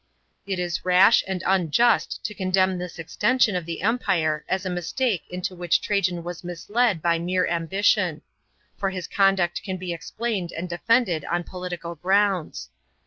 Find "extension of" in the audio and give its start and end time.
2.97-3.67